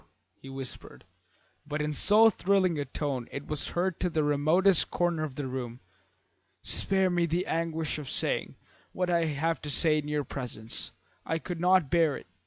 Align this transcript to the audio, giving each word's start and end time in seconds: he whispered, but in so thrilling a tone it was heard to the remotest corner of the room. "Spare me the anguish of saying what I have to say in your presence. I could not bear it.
he 0.33 0.49
whispered, 0.49 1.05
but 1.63 1.79
in 1.79 1.93
so 1.93 2.27
thrilling 2.31 2.79
a 2.79 2.85
tone 2.85 3.27
it 3.31 3.45
was 3.45 3.67
heard 3.77 3.99
to 3.99 4.09
the 4.09 4.23
remotest 4.23 4.89
corner 4.89 5.23
of 5.23 5.35
the 5.35 5.45
room. 5.45 5.79
"Spare 6.63 7.11
me 7.11 7.27
the 7.27 7.45
anguish 7.45 7.99
of 7.99 8.09
saying 8.09 8.55
what 8.93 9.11
I 9.11 9.25
have 9.25 9.61
to 9.61 9.69
say 9.69 9.99
in 9.99 10.07
your 10.07 10.23
presence. 10.23 10.91
I 11.23 11.37
could 11.37 11.59
not 11.59 11.91
bear 11.91 12.17
it. 12.17 12.25